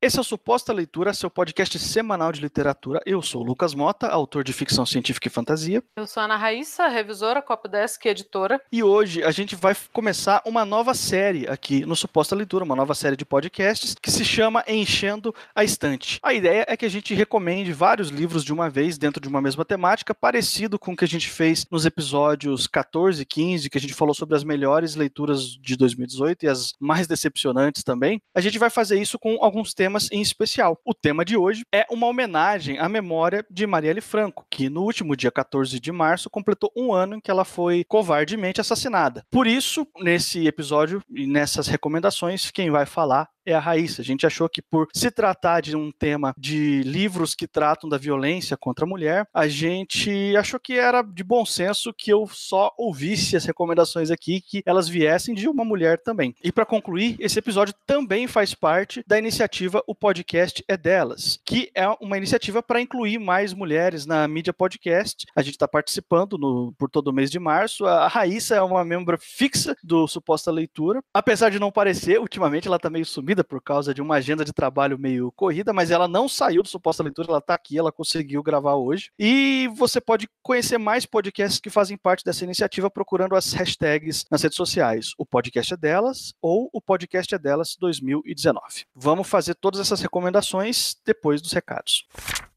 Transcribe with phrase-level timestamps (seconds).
[0.00, 3.00] Esse é o Suposta Leitura, seu podcast semanal de literatura.
[3.06, 5.82] Eu sou o Lucas Mota, autor de ficção científica e fantasia.
[5.96, 8.60] Eu sou a Ana Raíssa, revisora, Copdesk e editora.
[8.70, 12.94] E hoje a gente vai começar uma nova série aqui no Suposta Leitura, uma nova
[12.94, 16.20] série de podcasts que se chama Enchendo a Estante.
[16.22, 19.40] A ideia é que a gente recomende vários livros de uma vez dentro de uma
[19.40, 23.78] mesma temática, parecido com o que a gente fez nos episódios 14 e 15, que
[23.78, 28.20] a gente falou sobre as melhores leituras de 2018 e as mais decepcionantes também.
[28.34, 30.78] A gente vai fazer isso com alguns temas em especial.
[30.84, 35.16] O tema de hoje é uma homenagem à memória de Marielle Franco, que no último
[35.16, 39.24] dia 14 de março completou um ano em que ela foi covardemente assassinada.
[39.30, 44.02] Por isso, nesse episódio e nessas recomendações, quem vai falar é a Raíssa.
[44.02, 47.96] A gente achou que por se tratar de um tema de livros que tratam da
[47.96, 52.72] violência contra a mulher, a gente achou que era de bom senso que eu só
[52.76, 56.34] ouvisse as recomendações aqui, que elas viessem de uma mulher também.
[56.42, 61.70] E para concluir, esse episódio também faz parte da iniciativa O Podcast é Delas, que
[61.74, 65.26] é uma iniciativa para incluir mais mulheres na mídia podcast.
[65.36, 67.86] A gente está participando no, por todo o mês de março.
[67.86, 71.00] A Raíssa é uma membro fixa do Suposta Leitura.
[71.14, 74.52] Apesar de não parecer, ultimamente ela está meio sumida por causa de uma agenda de
[74.52, 78.42] trabalho meio corrida, mas ela não saiu do suposta leitura, ela está aqui, ela conseguiu
[78.42, 79.10] gravar hoje.
[79.18, 84.42] E você pode conhecer mais podcasts que fazem parte dessa iniciativa procurando as hashtags nas
[84.42, 85.12] redes sociais.
[85.18, 88.86] O podcast é delas ou o podcast é delas 2019.
[88.94, 92.06] Vamos fazer todas essas recomendações depois dos recados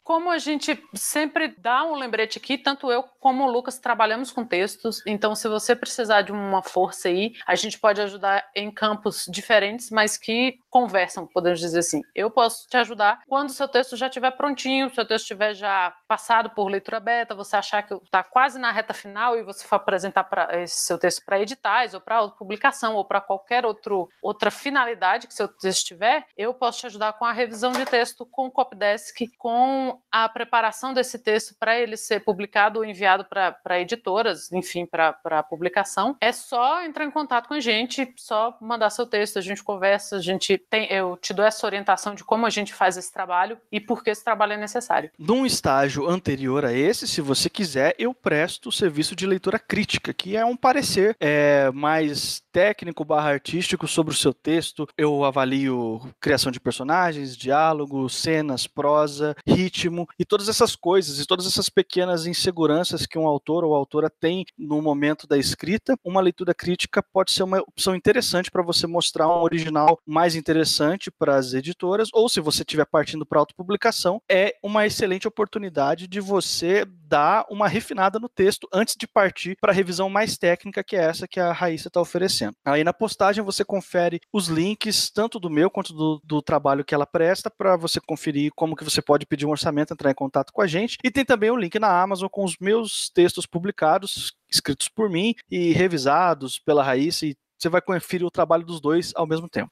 [0.10, 4.44] como a gente sempre dá um lembrete aqui, tanto eu como o Lucas trabalhamos com
[4.44, 9.28] textos, então se você precisar de uma força aí, a gente pode ajudar em campos
[9.30, 12.02] diferentes, mas que conversam, podemos dizer assim.
[12.16, 15.94] Eu posso te ajudar quando o seu texto já estiver prontinho, seu texto estiver já
[16.08, 19.76] passado por leitura beta, você achar que está quase na reta final e você for
[19.76, 24.50] apresentar pra, esse seu texto para editais ou para publicação ou para qualquer outro, outra
[24.50, 28.48] finalidade que seu texto tiver, eu posso te ajudar com a revisão de texto, com
[28.48, 34.52] o Copdesk, com a preparação desse texto para ele ser publicado ou enviado para editoras,
[34.52, 39.38] enfim, para publicação, é só entrar em contato com a gente, só mandar seu texto,
[39.38, 42.74] a gente conversa, a gente tem, eu te dou essa orientação de como a gente
[42.74, 45.12] faz esse trabalho e por que esse trabalho é necessário.
[45.18, 50.14] Num estágio anterior a esse, se você quiser, eu presto o serviço de leitura crítica,
[50.14, 54.88] que é um parecer é, mais técnico barra artístico sobre o seu texto.
[54.98, 61.46] Eu avalio criação de personagens, diálogo, cenas, prosa, ritmo e todas essas coisas e todas
[61.46, 66.54] essas pequenas inseguranças que um autor ou autora tem no momento da escrita, uma leitura
[66.54, 71.54] crítica pode ser uma opção interessante para você mostrar um original mais interessante para as
[71.54, 77.46] editoras, ou se você estiver partindo para autopublicação, é uma excelente oportunidade de você dar
[77.50, 81.28] uma refinada no texto antes de partir para a revisão mais técnica, que é essa
[81.28, 82.54] que a Raíssa está oferecendo.
[82.64, 86.94] Aí na postagem você confere os links, tanto do meu quanto do, do trabalho que
[86.94, 90.54] ela presta, para você conferir como que você pode pedir um orçamento entrar em contato
[90.54, 90.98] com a gente.
[91.04, 95.10] E tem também o um link na Amazon com os meus textos publicados, escritos por
[95.10, 99.50] mim e revisados pela Raíssa, e você vai conferir o trabalho dos dois ao mesmo
[99.50, 99.72] tempo.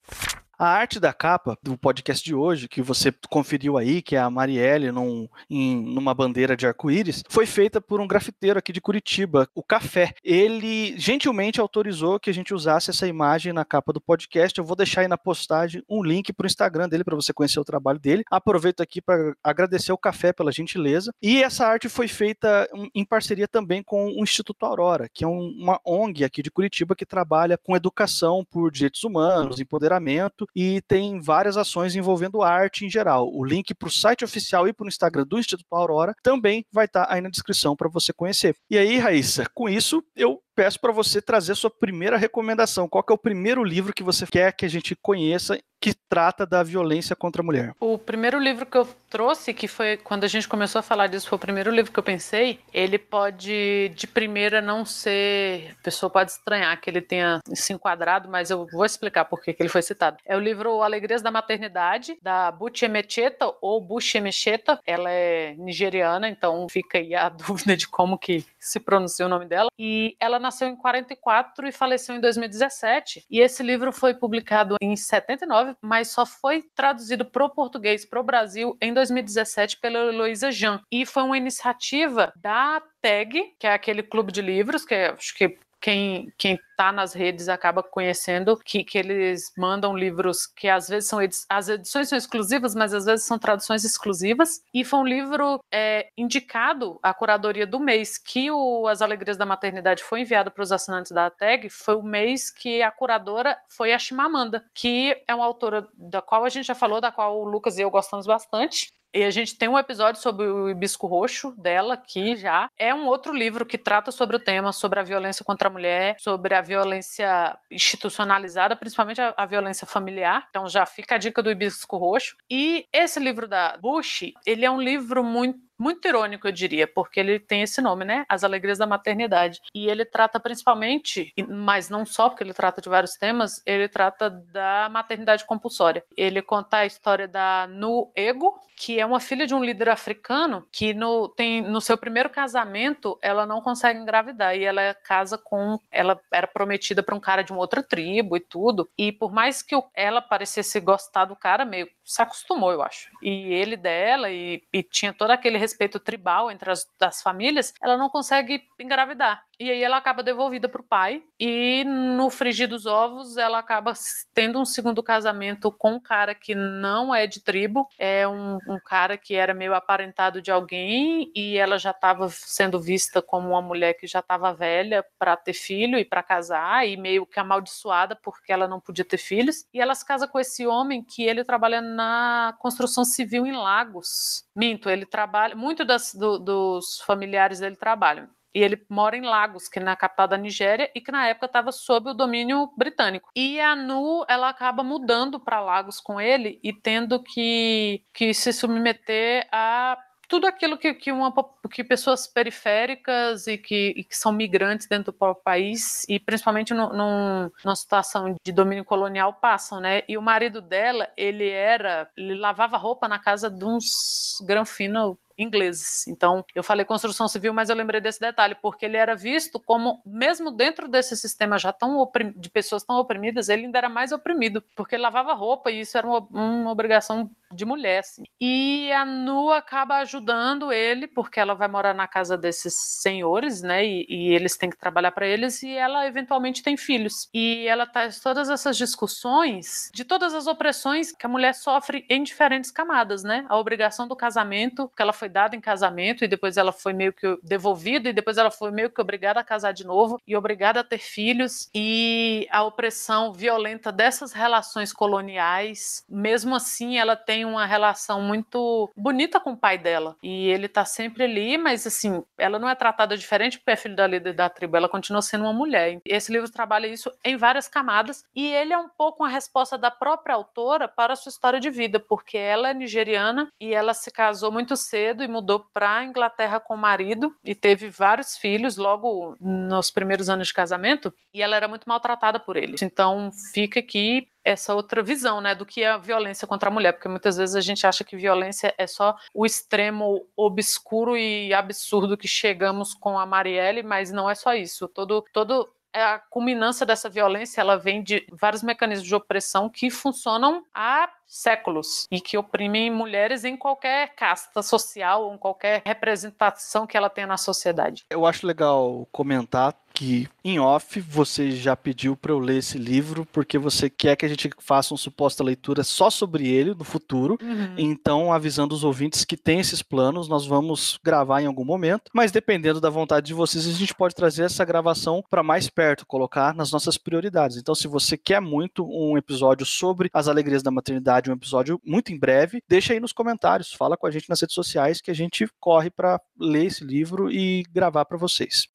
[0.59, 4.28] A arte da capa do podcast de hoje, que você conferiu aí, que é a
[4.28, 9.47] Marielle num, em, numa bandeira de arco-íris, foi feita por um grafiteiro aqui de Curitiba,
[9.53, 10.16] o Café.
[10.23, 14.57] Ele gentilmente autorizou que a gente usasse essa imagem na capa do podcast.
[14.57, 17.59] Eu vou deixar aí na postagem um link para o Instagram dele para você conhecer
[17.59, 18.23] o trabalho dele.
[18.31, 21.13] Aproveito aqui para agradecer o Café pela gentileza.
[21.22, 25.79] E essa arte foi feita em parceria também com o Instituto Aurora, que é uma
[25.85, 31.58] ONG aqui de Curitiba que trabalha com educação por direitos humanos, empoderamento e tem várias
[31.58, 33.30] ações envolvendo arte em geral.
[33.34, 36.85] O link para o site oficial e para o Instagram do Instituto Aurora também vai
[36.85, 38.56] estar tá aí na descrição para você conhecer.
[38.69, 42.90] E aí, Raíssa, com isso eu peço para você trazer sua primeira recomendação.
[42.90, 46.63] Qual é o primeiro livro que você quer que a gente conheça que trata da
[46.63, 47.73] violência contra a mulher?
[47.79, 51.29] O primeiro livro que eu trouxe, que foi quando a gente começou a falar disso,
[51.29, 52.59] foi o primeiro livro que eu pensei.
[52.73, 55.75] Ele pode, de primeira, não ser.
[55.79, 59.56] A pessoa pode estranhar que ele tenha se enquadrado, mas eu vou explicar por que
[59.59, 60.17] ele foi citado.
[60.25, 64.79] É o livro Alegrias da Maternidade, da Buchi Emecheta, ou Buchi Emecheta.
[64.85, 69.46] Ela é nigeriana, então fica aí a dúvida de como que se pronuncia o nome
[69.46, 69.70] dela.
[69.78, 73.26] E ela nasceu em 44 e faleceu em 2017.
[73.29, 78.20] E esse livro foi publicado em 79, mas só foi traduzido para o português para
[78.20, 80.82] o Brasil em 2017 pela Heloísa Jean.
[80.91, 85.35] E foi uma iniciativa da TAG, que é aquele clube de livros, que é, acho
[85.35, 90.89] que quem quem está nas redes acaba conhecendo que, que eles mandam livros que às
[90.89, 94.61] vezes são edi as edições são exclusivas, mas às vezes são traduções exclusivas.
[94.73, 99.45] E foi um livro é, indicado à curadoria do mês que o As Alegrias da
[99.45, 101.69] Maternidade foi enviado para os assinantes da tag.
[101.69, 106.43] Foi o mês que a curadora foi a Chimamanda, que é uma autora da qual
[106.43, 108.91] a gente já falou, da qual o Lucas e eu gostamos bastante.
[109.17, 113.08] E a gente tem um episódio sobre o hibisco roxo dela, que já é um
[113.08, 116.61] outro livro que trata sobre o tema, sobre a violência contra a mulher, sobre a
[116.61, 120.46] violência institucionalizada, principalmente a, a violência familiar.
[120.52, 122.35] Então já fica a dica do hibisco roxo.
[122.47, 127.20] E esse livro da Bush, ele é um livro muito muito irônico, eu diria, porque
[127.20, 128.26] ele tem esse nome, né?
[128.28, 129.62] As Alegrias da Maternidade.
[129.74, 134.29] E ele trata principalmente, mas não só, porque ele trata de vários temas, ele trata
[134.29, 136.03] da maternidade compulsória.
[136.16, 140.68] Ele conta a história da Nu Ego, que é uma filha de um líder africano
[140.72, 145.79] que no, tem, no seu primeiro casamento ela não consegue engravidar e ela casa com
[145.91, 149.64] ela era prometida para um cara de uma outra tribo e tudo e por mais
[149.64, 153.09] que ela parecesse gostar do cara meio se acostumou eu acho.
[153.21, 157.97] E ele dela e, e tinha todo aquele respeito tribal entre as das famílias ela
[157.97, 162.85] não consegue engravidar e aí ela acaba devolvida para o pai e no frigir dos
[162.85, 163.93] ovos ela acaba
[164.33, 168.79] tendo um segundo casamento com um cara que não é de tribo é um um
[168.79, 173.61] cara que era meio aparentado de alguém e ela já estava sendo vista como uma
[173.61, 178.15] mulher que já estava velha para ter filho e para casar e meio que amaldiçoada
[178.15, 179.65] porque ela não podia ter filhos.
[179.73, 184.45] E ela se casa com esse homem que ele trabalha na construção civil em Lagos.
[184.55, 189.79] Minto, ele trabalha, muito do, dos familiares dele trabalham e ele mora em Lagos, que
[189.79, 193.29] é na capital da Nigéria, e que na época estava sob o domínio britânico.
[193.35, 198.52] E a Nu, ela acaba mudando para Lagos com ele e tendo que, que se
[198.52, 199.97] submeter a
[200.28, 201.34] tudo aquilo que, que, uma,
[201.72, 206.73] que pessoas periféricas e que, e que, são migrantes dentro do próprio país, e principalmente
[206.73, 210.03] no, num, numa situação de domínio colonial, passam, né?
[210.08, 216.07] E o marido dela, ele era, ele lavava roupa na casa de uns granfino ingleses.
[216.07, 220.01] Então, eu falei construção civil, mas eu lembrei desse detalhe, porque ele era visto como,
[220.05, 224.63] mesmo dentro desse sistema já tão de pessoas tão oprimidas, ele ainda era mais oprimido,
[224.75, 227.99] porque ele lavava roupa e isso era uma, uma obrigação de mulher.
[227.99, 228.23] Assim.
[228.39, 233.85] E a Nu acaba ajudando ele, porque ela vai morar na casa desses senhores, né?
[233.85, 237.29] E, e eles têm que trabalhar para eles, e ela eventualmente tem filhos.
[237.33, 242.23] E ela traz todas essas discussões de todas as opressões que a mulher sofre em
[242.23, 243.45] diferentes camadas, né?
[243.49, 247.14] A obrigação do casamento, que ela foi foi em casamento e depois ela foi meio
[247.14, 250.79] que devolvida e depois ela foi meio que obrigada a casar de novo e obrigada
[250.79, 257.65] a ter filhos e a opressão violenta dessas relações coloniais, mesmo assim ela tem uma
[257.65, 262.60] relação muito bonita com o pai dela e ele tá sempre ali, mas assim, ela
[262.60, 265.53] não é tratada diferente porque é filho da líder da tribo, ela continua sendo uma
[265.53, 266.00] mulher.
[266.06, 269.91] Esse livro trabalha isso em várias camadas e ele é um pouco uma resposta da
[269.91, 274.12] própria autora para a sua história de vida, porque ela é nigeriana e ela se
[274.12, 278.38] casou muito cedo cedo e mudou para a Inglaterra com o marido e teve vários
[278.38, 282.81] filhos logo nos primeiros anos de casamento e ela era muito maltratada por eles.
[282.81, 286.93] Então fica aqui essa outra visão, né, do que é a violência contra a mulher,
[286.93, 292.15] porque muitas vezes a gente acha que violência é só o extremo obscuro e absurdo
[292.15, 294.88] que chegamos com a Marielle, mas não é só isso.
[294.88, 299.89] Todo todo é a culminância dessa violência ela vem de vários mecanismos de opressão que
[299.89, 306.88] funcionam há séculos e que oprimem mulheres em qualquer casta social ou em qualquer representação
[306.88, 308.06] que ela tenha na sociedade.
[308.10, 313.27] Eu acho legal comentar que em off você já pediu para eu ler esse livro
[313.34, 317.36] porque você quer que a gente faça uma suposta leitura só sobre ele no futuro.
[317.41, 317.74] Uhum.
[317.79, 322.31] Então, avisando os ouvintes que tem esses planos, nós vamos gravar em algum momento, mas
[322.31, 326.53] dependendo da vontade de vocês, a gente pode trazer essa gravação para mais perto, colocar
[326.53, 327.57] nas nossas prioridades.
[327.57, 332.12] Então, se você quer muito um episódio sobre as alegrias da maternidade um episódio muito
[332.12, 332.62] em breve.
[332.67, 335.89] Deixa aí nos comentários, fala com a gente nas redes sociais que a gente corre
[335.89, 338.67] para ler esse livro e gravar para vocês.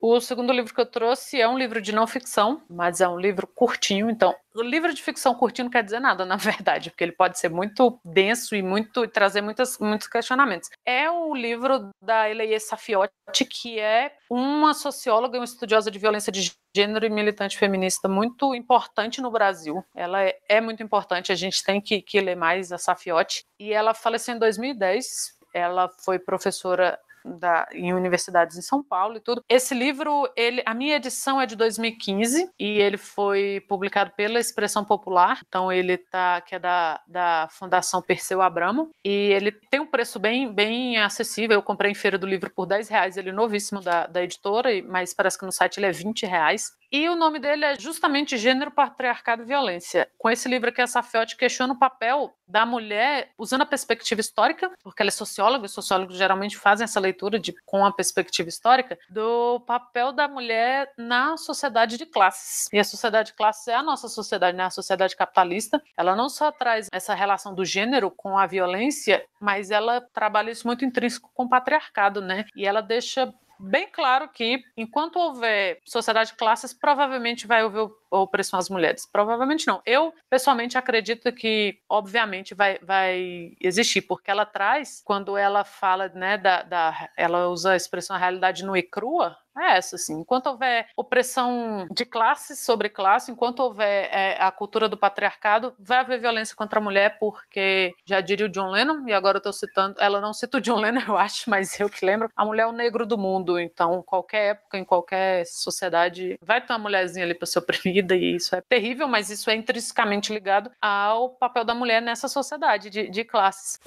[0.00, 3.20] O segundo livro que eu trouxe é um livro de não ficção, mas é um
[3.20, 4.08] livro curtinho.
[4.08, 7.38] Então, o livro de ficção curtinho não quer dizer nada, na verdade, porque ele pode
[7.38, 10.70] ser muito denso e muito e trazer muitas, muitos questionamentos.
[10.86, 16.32] É o livro da Eleie Safiotti, que é uma socióloga e uma estudiosa de violência
[16.32, 19.84] de gênero e militante feminista muito importante no Brasil.
[19.94, 23.44] Ela é, é muito importante, a gente tem que, que ler mais a Safiotti.
[23.58, 25.38] E ela faleceu em 2010.
[25.52, 29.42] Ela foi professora da, em universidades em São Paulo e tudo.
[29.48, 34.84] Esse livro, ele, a minha edição é de 2015 e ele foi publicado pela Expressão
[34.84, 39.86] Popular, então ele tá que é da, da Fundação Perseu Abramo e ele tem um
[39.86, 41.56] preço bem, bem acessível.
[41.56, 44.70] Eu comprei em feira do livro por 10 reais, ele é novíssimo da, da editora,
[44.86, 46.72] mas parece que no site ele é 20 reais.
[46.92, 50.10] E o nome dele é justamente Gênero, Patriarcado e Violência.
[50.18, 54.68] Com esse livro aqui, a Safiotti questiona o papel da mulher usando a perspectiva histórica,
[54.82, 58.98] porque ela é socióloga, e sociólogos geralmente fazem essa leitura de, com a perspectiva histórica,
[59.08, 62.68] do papel da mulher na sociedade de classes.
[62.72, 64.64] E a sociedade de classes é a nossa sociedade, né?
[64.64, 65.82] a sociedade capitalista.
[65.96, 70.66] Ela não só traz essa relação do gênero com a violência, mas ela trabalha isso
[70.66, 72.44] muito intrínseco com o patriarcado, né?
[72.54, 78.58] E ela deixa bem claro que, enquanto houver sociedade de classes, provavelmente vai haver opressão
[78.58, 79.06] às mulheres.
[79.10, 79.80] Provavelmente não.
[79.86, 86.36] Eu, pessoalmente, acredito que, obviamente, vai, vai existir, porque ela traz, quando ela fala, né,
[86.36, 90.20] da, da ela usa a expressão realidade nua e crua, é essa, assim.
[90.20, 95.98] Enquanto houver opressão de classe sobre classe, enquanto houver é, a cultura do patriarcado, vai
[95.98, 99.52] haver violência contra a mulher, porque já diria o John Lennon, e agora eu estou
[99.52, 102.62] citando, ela não cita o John Lennon, eu acho, mas eu que lembro, a mulher
[102.62, 107.24] é o negro do mundo, então qualquer época, em qualquer sociedade, vai ter uma mulherzinha
[107.24, 111.64] ali para ser oprimida, e isso é terrível, mas isso é intrinsecamente ligado ao papel
[111.64, 113.80] da mulher nessa sociedade de, de classes.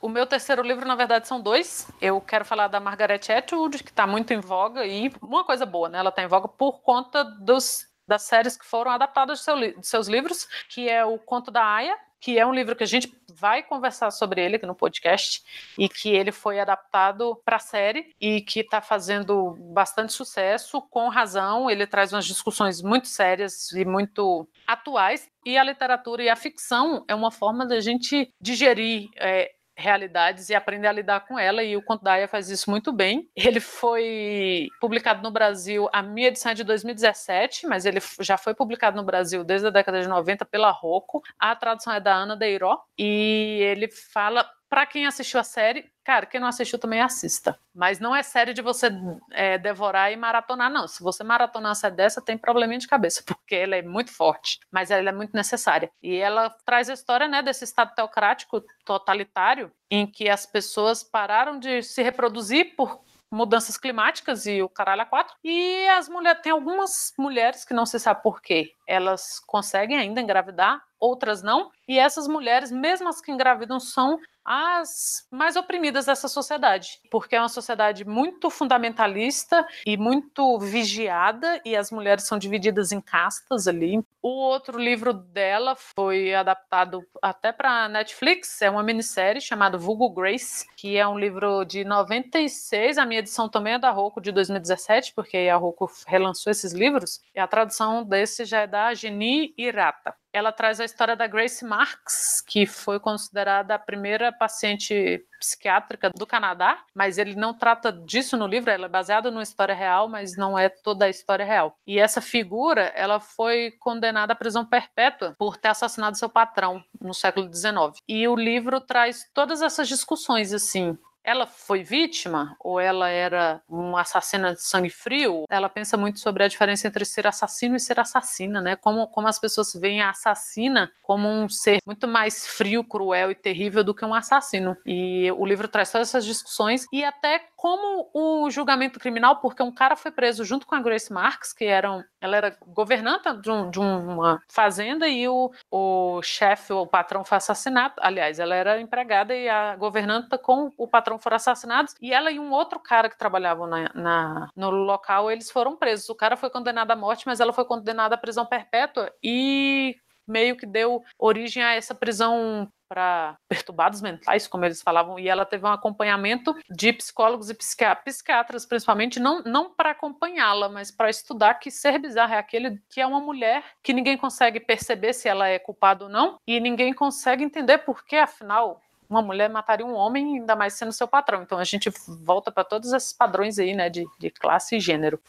[0.00, 1.86] O meu terceiro livro, na verdade, são dois.
[2.00, 5.88] Eu quero falar da Margaret Atwood, que está muito em voga, e uma coisa boa,
[5.88, 5.98] né?
[5.98, 10.08] Ela está em voga por conta dos, das séries que foram adaptadas de, seu, seus
[10.08, 13.62] livros, que é o Conto da Aya, que é um livro que a gente vai
[13.62, 15.42] conversar sobre ele aqui no podcast
[15.78, 21.08] e que ele foi adaptado para a série e que está fazendo bastante sucesso, com
[21.08, 21.70] razão.
[21.70, 25.28] Ele traz umas discussões muito sérias e muito atuais.
[25.44, 30.54] E a literatura e a ficção é uma forma da gente digerir é, realidades e
[30.54, 33.28] aprender a lidar com ela, e o Conto da Aya faz isso muito bem.
[33.34, 38.54] Ele foi publicado no Brasil, a minha edição é de 2017, mas ele já foi
[38.54, 41.22] publicado no Brasil desde a década de 90 pela Rocco.
[41.38, 46.24] A tradução é da Ana Deiró, e ele fala para quem assistiu a série, cara,
[46.24, 47.58] quem não assistiu também assista.
[47.74, 48.88] Mas não é série de você
[49.32, 50.86] é, devorar e maratonar, não.
[50.86, 54.92] Se você maratonar série dessa, tem probleminha de cabeça, porque ela é muito forte, mas
[54.92, 55.90] ela é muito necessária.
[56.00, 61.58] E ela traz a história né, desse Estado teocrático totalitário, em que as pessoas pararam
[61.58, 65.34] de se reproduzir por mudanças climáticas e o caralho a quatro.
[65.42, 70.20] E as mulheres, tem algumas mulheres que não se sabe por quê, elas conseguem ainda
[70.20, 71.70] engravidar, outras não.
[71.88, 77.40] E essas mulheres, mesmo as que engravidam, são as mais oprimidas dessa sociedade, porque é
[77.40, 84.02] uma sociedade muito fundamentalista e muito vigiada, e as mulheres são divididas em castas ali.
[84.22, 90.66] O outro livro dela foi adaptado até para Netflix, é uma minissérie chamada Vulgo Grace,
[90.76, 95.12] que é um livro de 96, a minha edição também é da Rocco de 2017,
[95.14, 100.14] porque a Rocco relançou esses livros, e a tradução desse já é da Geni Irata
[100.32, 106.26] ela traz a história da Grace Marks, que foi considerada a primeira paciente psiquiátrica do
[106.26, 110.36] Canadá, mas ele não trata disso no livro, ela é baseada numa história real, mas
[110.36, 111.76] não é toda a história real.
[111.86, 117.14] E essa figura, ela foi condenada à prisão perpétua por ter assassinado seu patrão no
[117.14, 117.98] século XIX.
[118.06, 124.00] E o livro traz todas essas discussões assim, ela foi vítima ou ela era uma
[124.00, 125.44] assassina de sangue frio?
[125.48, 128.76] Ela pensa muito sobre a diferença entre ser assassino e ser assassina, né?
[128.76, 133.34] Como, como as pessoas veem a assassina como um ser muito mais frio, cruel e
[133.34, 134.76] terrível do que um assassino.
[134.86, 139.72] E o livro traz todas essas discussões e até como o julgamento criminal, porque um
[139.72, 143.70] cara foi preso junto com a Grace Marks, que eram, ela era governanta de, um,
[143.70, 147.94] de uma fazenda e o, o chefe, o patrão foi assassinado.
[147.98, 152.38] Aliás, ela era empregada e a governanta com o patrão foram assassinados e ela e
[152.38, 156.08] um outro cara que trabalhavam na, na, no local, eles foram presos.
[156.08, 159.96] O cara foi condenado à morte, mas ela foi condenada à prisão perpétua e
[160.26, 165.46] meio que deu origem a essa prisão para perturbados mentais, como eles falavam, e ela
[165.46, 171.54] teve um acompanhamento de psicólogos e psiquiatras, principalmente, não, não para acompanhá-la, mas para estudar
[171.54, 175.46] que ser bizarro é aquele que é uma mulher que ninguém consegue perceber se ela
[175.46, 179.94] é culpada ou não, e ninguém consegue entender por que, afinal, uma mulher mataria um
[179.94, 181.42] homem, ainda mais sendo seu patrão.
[181.42, 185.20] Então a gente volta para todos esses padrões aí, né, de, de classe e gênero.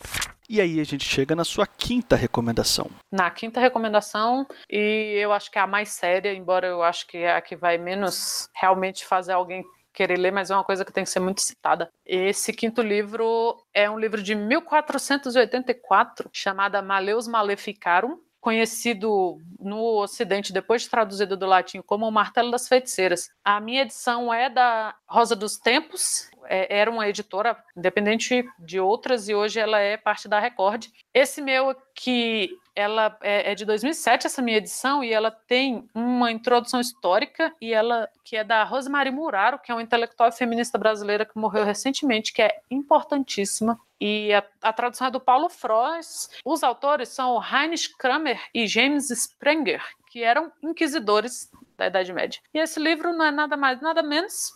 [0.48, 2.92] E aí a gente chega na sua quinta recomendação.
[3.12, 7.18] Na quinta recomendação, e eu acho que é a mais séria, embora eu acho que
[7.18, 10.92] é a que vai menos realmente fazer alguém querer ler, mas é uma coisa que
[10.92, 11.90] tem que ser muito citada.
[12.06, 20.82] Esse quinto livro é um livro de 1484, chamado Maleus Maleficarum, conhecido no Ocidente, depois
[20.82, 23.30] de traduzido do latim, como O Martelo das Feiticeiras.
[23.46, 29.30] A minha edição é da Rosa dos Tempos, é, era uma editora independente de outras
[29.30, 30.88] e hoje ela é parte da Record.
[31.14, 32.50] Esse meu aqui
[32.82, 37.74] ela é, é, de 2007 essa minha edição e ela tem uma introdução histórica e
[37.74, 42.34] ela que é da Rosemary Muraro, que é uma intelectual feminista brasileira que morreu recentemente,
[42.34, 43.80] que é importantíssima.
[44.00, 46.30] E a, a tradução é do Paulo Frois.
[46.44, 52.42] Os autores são Heinrich Kramer e James Sprenger, que eram inquisidores da Idade Média.
[52.54, 54.52] E esse livro não é nada mais, nada menos.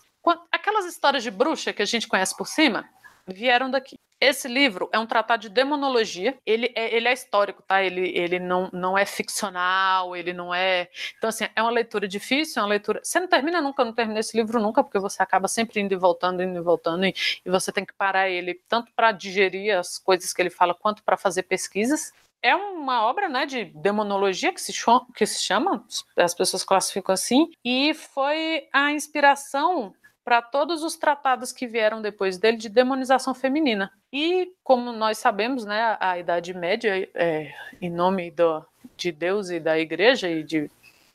[0.52, 2.90] Aquelas histórias de bruxa que a gente conhece por cima
[3.28, 3.96] vieram daqui.
[4.20, 6.38] Esse livro é um tratado de demonologia.
[6.46, 7.84] Ele é, ele é histórico, tá?
[7.84, 10.90] Ele, ele não, não é ficcional, ele não é.
[11.18, 13.02] Então, assim, é uma leitura difícil, é uma leitura.
[13.04, 15.94] Você não termina nunca, eu não terminei esse livro nunca, porque você acaba sempre indo
[15.94, 17.14] e voltando, indo e voltando, e,
[17.46, 21.04] e você tem que parar ele tanto para digerir as coisas que ele fala, quanto
[21.04, 25.84] para fazer pesquisas é uma obra né, de demonologia que se, chama, que se chama,
[26.16, 29.96] as pessoas classificam assim, e foi a inspiração
[30.26, 33.92] para todos os tratados que vieram depois dele de demonização feminina.
[34.12, 38.66] E, como nós sabemos, né, a Idade Média, é, em nome do,
[38.98, 40.70] de Deus e da Igreja e de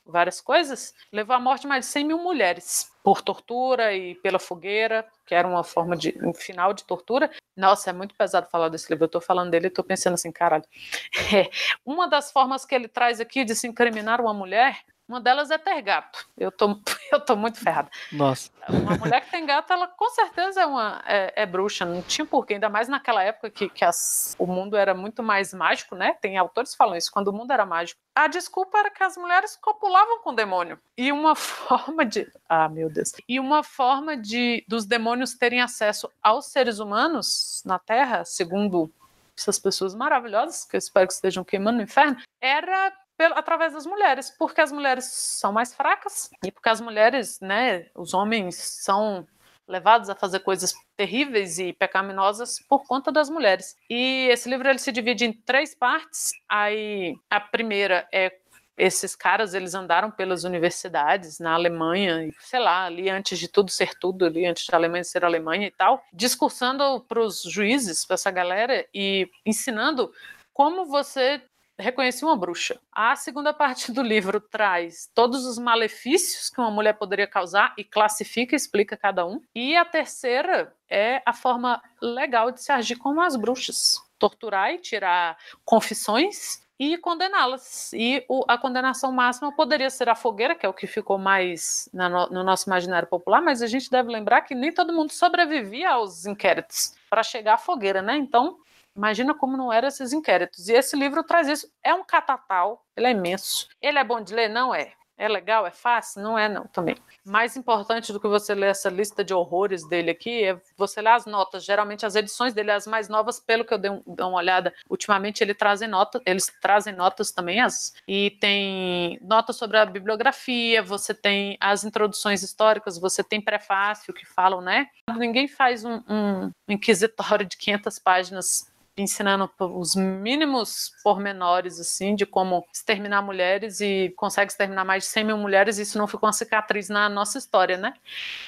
[0.05, 5.05] várias coisas, levou à morte mais de 100 mil mulheres por tortura e pela fogueira,
[5.25, 7.29] que era uma forma de um final de tortura.
[7.55, 9.03] Nossa, é muito pesado falar desse livro.
[9.03, 10.63] Eu estou falando dele e estou pensando assim, caralho.
[11.33, 11.49] É,
[11.85, 15.57] uma das formas que ele traz aqui de se incriminar uma mulher uma delas é
[15.57, 16.25] ter gato.
[16.37, 16.79] Eu tô,
[17.11, 17.89] eu tô muito ferrada.
[18.11, 18.49] Nossa.
[18.69, 21.85] Uma mulher que tem gato, ela com certeza é uma é, é bruxa.
[21.85, 25.53] Não tinha porquê, ainda mais naquela época que, que as, o mundo era muito mais
[25.53, 26.15] mágico, né?
[26.21, 27.99] Tem autores que falam isso, quando o mundo era mágico.
[28.15, 30.79] A desculpa era que as mulheres copulavam com o demônio.
[30.97, 32.31] E uma forma de.
[32.47, 33.11] Ah, meu Deus.
[33.27, 38.89] E uma forma de dos demônios terem acesso aos seres humanos na Terra, segundo
[39.37, 42.93] essas pessoas maravilhosas, que eu espero que estejam queimando no inferno, era
[43.25, 48.13] através das mulheres, porque as mulheres são mais fracas e porque as mulheres, né, os
[48.13, 49.27] homens são
[49.67, 53.75] levados a fazer coisas terríveis e pecaminosas por conta das mulheres.
[53.89, 56.31] E esse livro ele se divide em três partes.
[56.49, 58.37] Aí a primeira é
[58.77, 63.91] esses caras eles andaram pelas universidades na Alemanha, sei lá, ali antes de tudo ser
[63.99, 68.31] tudo, ali antes da Alemanha ser Alemanha e tal, discursando para os juízes, para essa
[68.31, 70.11] galera e ensinando
[70.53, 71.41] como você
[71.81, 72.79] reconheci uma bruxa.
[72.91, 77.83] A segunda parte do livro traz todos os malefícios que uma mulher poderia causar e
[77.83, 79.41] classifica e explica cada um.
[79.53, 84.01] E a terceira é a forma legal de se agir com as bruxas.
[84.17, 87.93] Torturar e tirar confissões e condená-las.
[87.93, 91.87] E o, a condenação máxima poderia ser a fogueira, que é o que ficou mais
[91.93, 95.91] no, no nosso imaginário popular, mas a gente deve lembrar que nem todo mundo sobrevivia
[95.91, 98.17] aos inquéritos para chegar à fogueira, né?
[98.17, 98.57] Então,
[98.95, 100.67] Imagina como não eram esses inquéritos.
[100.67, 101.71] E esse livro traz isso.
[101.83, 103.67] É um catatal, ele é imenso.
[103.81, 104.49] Ele é bom de ler?
[104.49, 104.93] Não é.
[105.21, 105.67] É legal?
[105.67, 106.23] É fácil?
[106.23, 106.97] Não é, não, também.
[107.23, 111.11] Mais importante do que você ler essa lista de horrores dele aqui é você ler
[111.11, 111.63] as notas.
[111.63, 114.73] Geralmente as edições dele, as mais novas, pelo que eu dei, um, dei uma olhada,
[114.89, 120.81] ultimamente ele trazem nota, eles trazem notas também, as, e tem notas sobre a bibliografia,
[120.81, 124.87] você tem as introduções históricas, você tem prefácio que falam, né?
[125.17, 128.70] Ninguém faz um, um inquisitório de 500 páginas
[129.01, 135.23] ensinando os mínimos pormenores, assim, de como exterminar mulheres e consegue exterminar mais de 100
[135.23, 137.93] mil mulheres, isso não ficou uma cicatriz na nossa história, né?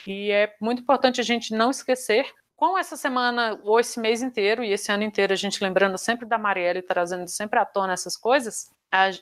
[0.07, 4.63] E é muito importante a gente não esquecer com essa semana, ou esse mês inteiro,
[4.63, 8.15] e esse ano inteiro, a gente lembrando sempre da Marielle, trazendo sempre à tona essas
[8.15, 8.71] coisas,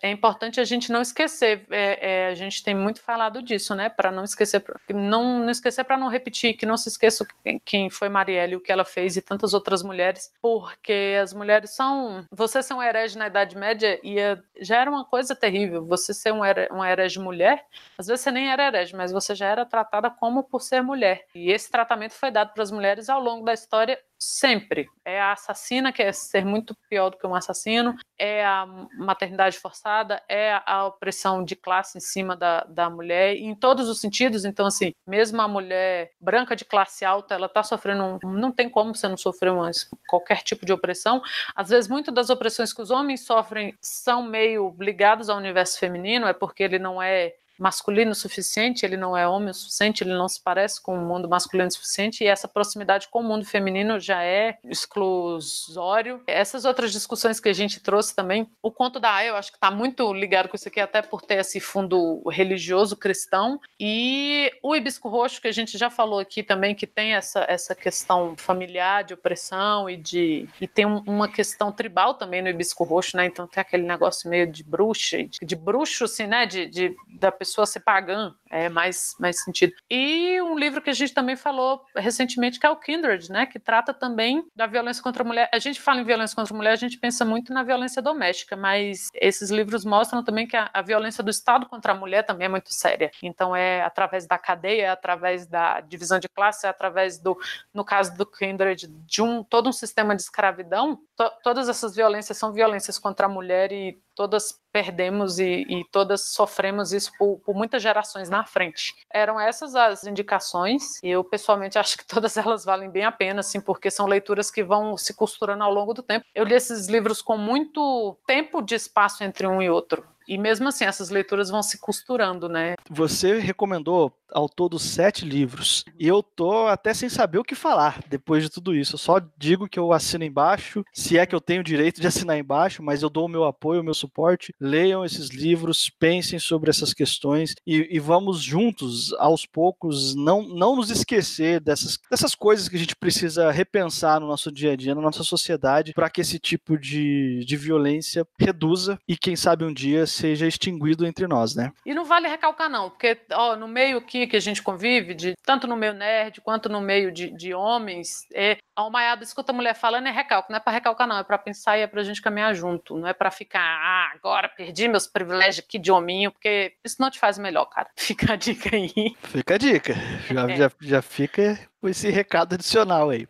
[0.02, 1.66] é importante a gente não esquecer.
[1.72, 3.88] É, é, a gente tem muito falado disso, né?
[3.88, 7.26] Para não esquecer, não, não esquecer para não repetir, que não se esqueça
[7.64, 12.26] quem foi Marielle, o que ela fez e tantas outras mulheres, porque as mulheres são.
[12.32, 15.86] Você ser um herege na Idade Média ia, já era uma coisa terrível.
[15.86, 17.66] Você ser um, um herege mulher,
[17.98, 21.26] às vezes você nem era herege, mas você já era tratada como por ser mulher.
[21.34, 24.88] E esse tratamento foi dado para as mulheres ao longo da história sempre.
[25.04, 28.68] É a assassina, que é ser muito pior do que um assassino, é a
[29.00, 34.00] maternidade forçada, é a opressão de classe em cima da, da mulher, em todos os
[34.00, 34.46] sentidos.
[34.46, 38.70] Então, assim, mesmo a mulher branca de classe alta, ela está sofrendo, um, não tem
[38.70, 39.72] como você não sofrer uma,
[40.08, 41.20] qualquer tipo de opressão.
[41.56, 46.28] Às vezes, muitas das opressões que os homens sofrem são meio ligadas ao universo feminino,
[46.28, 50.14] é porque ele não é masculino o suficiente, ele não é homem o suficiente, ele
[50.14, 53.46] não se parece com o mundo masculino o suficiente, e essa proximidade com o mundo
[53.46, 56.22] feminino já é exclusório.
[56.26, 59.58] Essas outras discussões que a gente trouxe também, o conto da Aya, eu acho que
[59.58, 64.76] está muito ligado com isso aqui, até por ter esse fundo religioso cristão, e o
[64.76, 69.04] Hibisco Roxo, que a gente já falou aqui também, que tem essa, essa questão familiar,
[69.04, 70.50] de opressão e de.
[70.60, 73.26] e tem um, uma questão tribal também no Hibisco Roxo, né?
[73.26, 76.46] Então tem aquele negócio meio de bruxa, de, de bruxo, assim, né?
[76.46, 79.74] De, de, da pessoa ser pagã, é mais, mais sentido.
[79.90, 83.46] E um livro que a gente também falou recentemente, que é o Kindred, né?
[83.46, 85.50] Que trata também da violência contra a mulher.
[85.54, 88.56] A gente fala em violência contra a mulher, a gente pensa muito na violência doméstica,
[88.56, 92.46] mas esses livros mostram também que a, a violência do Estado contra a mulher também
[92.46, 93.12] é muito séria.
[93.24, 97.38] Então é através da cadeia, é através da divisão de classe, é através do,
[97.74, 101.00] no caso do Kindred, de um todo um sistema de escravidão.
[101.16, 106.22] To, todas essas violências são violências contra a mulher e todas perdemos e, e todas
[106.30, 108.96] sofremos isso por, por, muitas gerações na frente.
[109.14, 113.42] Eram essas as indicações e eu pessoalmente acho que todas elas valem bem a pena,
[113.42, 116.26] assim, porque são leituras que vão se costurando ao longo do tempo.
[116.34, 120.04] Eu li esses livros com muito tempo de espaço entre um e outro.
[120.32, 122.76] E mesmo assim, essas leituras vão se costurando, né?
[122.90, 125.84] Você recomendou ao todo sete livros.
[126.00, 128.96] E eu tô até sem saber o que falar depois de tudo isso.
[128.96, 132.08] Eu só digo que eu assino embaixo, se é que eu tenho o direito de
[132.08, 134.54] assinar embaixo, mas eu dou o meu apoio, o meu suporte.
[134.60, 140.78] Leiam esses livros, pensem sobre essas questões e, e vamos juntos, aos poucos, não, não
[140.78, 144.96] nos esquecer dessas, dessas coisas que a gente precisa repensar no nosso dia a dia,
[144.96, 149.74] na nossa sociedade, para que esse tipo de, de violência reduza e, quem sabe, um
[149.74, 151.72] dia seja extinguido entre nós, né?
[151.86, 155.34] E não vale recalcar, não, porque ó, no meio que que a gente convive, de,
[155.44, 159.56] tanto no meio nerd quanto no meio de, de homens, é, a Almaiada escuta a
[159.56, 162.02] mulher falando é recalque, não é para recalcar, não, é para pensar e é para
[162.02, 165.92] a gente caminhar junto, não é para ficar, ah, agora perdi meus privilégios aqui de
[165.92, 167.90] hominho, porque isso não te faz melhor, cara.
[167.98, 169.16] Fica a dica aí.
[169.24, 169.96] Fica a dica.
[170.30, 170.56] Já, é.
[170.56, 173.28] já, já fica esse recado adicional aí.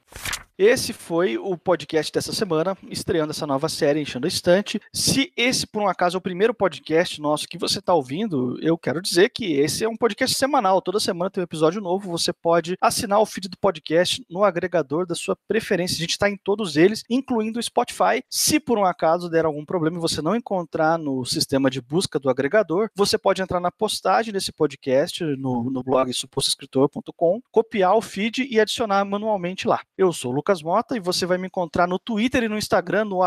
[0.63, 4.79] Esse foi o podcast dessa semana, estreando essa nova série Enchendo a Estante.
[4.93, 8.77] Se esse, por um acaso, é o primeiro podcast nosso que você está ouvindo, eu
[8.77, 10.79] quero dizer que esse é um podcast semanal.
[10.79, 12.11] Toda semana tem um episódio novo.
[12.11, 15.95] Você pode assinar o feed do podcast no agregador da sua preferência.
[15.95, 18.23] A gente está em todos eles, incluindo o Spotify.
[18.29, 22.19] Se por um acaso der algum problema e você não encontrar no sistema de busca
[22.19, 28.01] do agregador, você pode entrar na postagem desse podcast no, no blog supostoescritor.com, copiar o
[28.01, 29.81] feed e adicionar manualmente lá.
[29.97, 32.57] Eu sou o Lucas Lucas Mota e você vai me encontrar no Twitter e no
[32.57, 33.19] Instagram no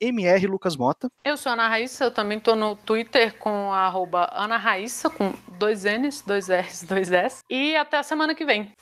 [0.00, 1.10] mrlucasmota.
[1.24, 5.84] Eu sou Ana Raíssa, eu também estou no Twitter com arroba Ana Raíssa, com dois
[5.84, 7.42] N's, dois R's, dois S.
[7.50, 8.72] E até a semana que vem.